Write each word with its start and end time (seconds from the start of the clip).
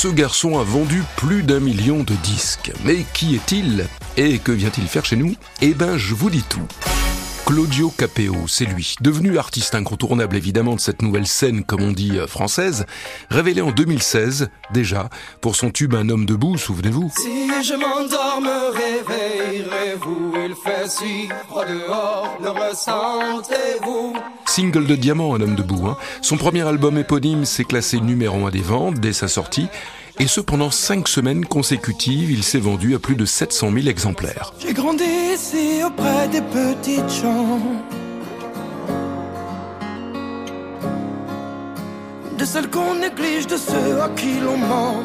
ce 0.00 0.08
garçon 0.08 0.58
a 0.58 0.62
vendu 0.62 1.02
plus 1.18 1.42
d'un 1.42 1.60
million 1.60 1.98
de 1.98 2.14
disques. 2.22 2.72
Mais 2.86 3.04
qui 3.12 3.34
est-il 3.34 3.86
Et 4.16 4.38
que 4.38 4.50
vient-il 4.50 4.84
faire 4.84 5.04
chez 5.04 5.16
nous? 5.16 5.34
Eh 5.60 5.74
ben, 5.74 5.98
je 5.98 6.14
vous 6.14 6.30
dis 6.30 6.42
tout. 6.42 6.66
Claudio 7.44 7.90
Capeo, 7.90 8.34
c'est 8.48 8.64
lui, 8.64 8.94
devenu 9.02 9.36
artiste 9.36 9.74
incontournable 9.74 10.36
évidemment 10.36 10.74
de 10.74 10.80
cette 10.80 11.02
nouvelle 11.02 11.26
scène, 11.26 11.64
comme 11.64 11.82
on 11.82 11.92
dit, 11.92 12.12
euh, 12.16 12.26
française, 12.26 12.86
révélé 13.28 13.60
en 13.60 13.72
2016, 13.72 14.48
déjà, 14.72 15.10
pour 15.42 15.54
son 15.54 15.70
tube 15.70 15.94
Un 15.94 16.08
homme 16.08 16.24
debout, 16.24 16.56
souvenez-vous. 16.56 17.12
Si 17.18 17.62
je 17.62 17.74
m'endors, 17.74 18.40
me 18.40 18.70
réveillerez-vous, 18.72 20.32
il 20.46 20.54
fait 20.54 20.88
si 20.88 21.28
froid 21.46 21.66
dehors, 21.66 22.38
le 22.42 22.48
ressentez-vous? 22.48 24.14
Single 24.50 24.84
de 24.84 24.96
diamant, 24.96 25.36
Un 25.36 25.42
homme 25.42 25.54
debout. 25.54 25.86
Hein. 25.86 25.96
Son 26.22 26.36
premier 26.36 26.62
album 26.62 26.98
éponyme 26.98 27.44
s'est 27.44 27.62
classé 27.62 28.00
numéro 28.00 28.46
1 28.46 28.50
des 28.50 28.62
ventes 28.62 28.96
dès 28.96 29.12
sa 29.12 29.28
sortie, 29.28 29.68
et 30.18 30.26
ce 30.26 30.40
pendant 30.40 30.72
cinq 30.72 31.06
semaines 31.06 31.44
consécutives, 31.44 32.32
il 32.32 32.42
s'est 32.42 32.58
vendu 32.58 32.96
à 32.96 32.98
plus 32.98 33.14
de 33.14 33.24
700 33.24 33.70
000 33.72 33.86
exemplaires. 33.86 34.52
J'ai 34.58 34.72
grandi 34.72 35.04
ici 35.32 35.84
auprès 35.86 36.26
des 36.26 36.40
petites 36.40 37.22
gens. 37.22 37.60
De 42.36 42.44
celles 42.44 42.70
qu'on 42.70 42.96
néglige, 42.96 43.46
de 43.46 43.56
ceux 43.56 44.00
à 44.02 44.08
qui 44.16 44.40
l'on 44.40 44.56
ment. 44.56 45.04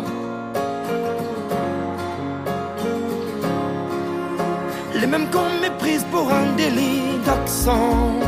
Les 4.99 5.05
mêmes 5.05 5.29
qu'on 5.29 5.61
méprise 5.61 6.03
pour 6.11 6.33
un 6.33 6.55
délit 6.55 7.19
d'accent. 7.23 8.24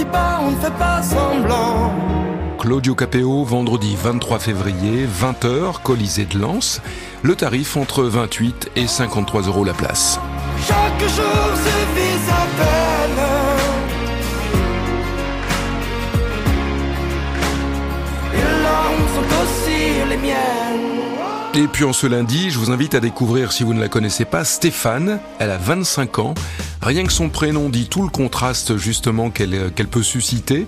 Ici-bas, 0.00 0.40
on 0.42 0.50
ne 0.52 0.56
fait 0.56 0.78
pas 0.78 1.02
semblant. 1.02 1.92
Claudio 2.58 2.94
Capeo, 2.94 3.44
vendredi 3.44 3.96
23 4.02 4.38
février, 4.38 5.06
20h, 5.06 5.82
Colisée 5.82 6.26
de 6.26 6.38
Lens. 6.38 6.80
Le 7.22 7.34
tarif 7.34 7.76
entre 7.76 8.04
28 8.04 8.70
et 8.76 8.86
53 8.86 9.42
euros 9.42 9.64
la 9.64 9.72
place. 9.74 10.18
Chaque 10.66 11.00
jour 11.00 11.56
suffit 11.56 12.18
sa 12.26 12.62
peine. 12.62 13.26
Les 18.32 18.62
larmes 18.62 19.06
sont 19.14 19.42
aussi 19.42 20.08
les 20.08 20.16
miennes. 20.16 21.64
Et 21.64 21.66
puis 21.66 21.84
en 21.84 21.92
ce 21.92 22.06
lundi, 22.06 22.50
je 22.50 22.58
vous 22.58 22.70
invite 22.70 22.94
à 22.94 23.00
découvrir, 23.00 23.52
si 23.52 23.64
vous 23.64 23.74
ne 23.74 23.80
la 23.80 23.88
connaissez 23.88 24.24
pas, 24.24 24.44
Stéphane. 24.44 25.18
Elle 25.38 25.50
a 25.50 25.58
25 25.58 26.18
ans. 26.20 26.34
Rien 26.82 27.04
que 27.04 27.12
son 27.12 27.28
prénom 27.28 27.68
dit 27.68 27.88
tout 27.88 28.02
le 28.02 28.08
contraste 28.08 28.78
justement 28.78 29.30
qu'elle 29.30 29.70
qu'elle 29.74 29.88
peut 29.88 30.02
susciter. 30.02 30.66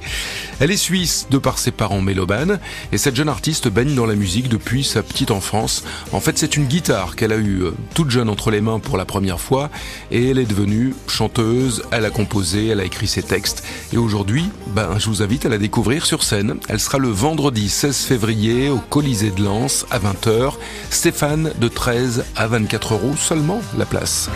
Elle 0.61 0.71
est 0.71 0.77
suisse 0.77 1.27
de 1.31 1.39
par 1.39 1.59
ses 1.59 1.71
parents 1.71 2.03
mélobanes 2.03 2.61
et 2.93 2.99
cette 2.99 3.17
jeune 3.17 3.31
artiste 3.31 3.69
baigne 3.69 3.95
dans 3.95 4.05
la 4.05 4.15
musique 4.15 4.49
depuis 4.49 4.85
sa 4.85 5.03
petite 5.03 5.31
enfance. 5.31 5.85
En 6.13 6.21
fait, 6.21 6.37
c'est 6.37 6.57
une 6.57 6.67
guitare 6.67 7.17
qu'elle 7.17 7.33
a 7.33 7.37
eue 7.37 7.63
euh, 7.63 7.75
toute 7.95 8.11
jeune 8.11 8.29
entre 8.29 8.51
les 8.51 8.61
mains 8.61 8.79
pour 8.79 8.99
la 8.99 9.07
première 9.07 9.41
fois 9.41 9.71
et 10.11 10.31
elle 10.31 10.39
est 10.39 10.45
devenue 10.45 10.95
chanteuse, 11.09 11.83
elle 11.91 12.05
a 12.05 12.11
composé, 12.11 12.69
elle 12.69 12.81
a 12.81 12.85
écrit 12.85 13.07
ses 13.07 13.23
textes 13.23 13.65
et 13.93 13.97
aujourd'hui, 13.97 14.51
ben, 14.69 14.99
je 14.99 15.07
vous 15.07 15.23
invite 15.23 15.47
à 15.47 15.49
la 15.49 15.59
découvrir 15.59 16.05
sur 16.05 16.25
scène. 16.25 16.57
Elle 16.69 16.81
sera 16.81 16.99
le 16.99 17.09
vendredi 17.09 17.71
16 17.71 17.97
février 17.97 18.69
au 18.69 18.79
Colisée 18.79 19.31
de 19.31 19.43
Lens 19.43 19.87
à 19.91 19.99
20h. 19.99 20.55
Stéphane 20.91 21.53
de 21.59 21.69
13 21.69 22.25
à 22.37 22.47
24 22.49 22.95
euros 22.95 23.17
seulement 23.17 23.63
la 23.79 23.87
place. 23.87 24.29